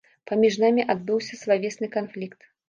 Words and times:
Паміж 0.29 0.55
намі 0.63 0.85
адбыўся 0.93 1.39
славесны 1.43 1.91
канфлікт. 1.99 2.51